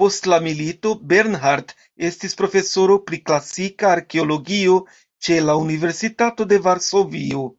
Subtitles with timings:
[0.00, 1.72] Post la milito, Bernhard
[2.10, 4.78] estis profesoro pri klasika arkeologio
[5.30, 7.52] ĉe la Universitato de Varsovio.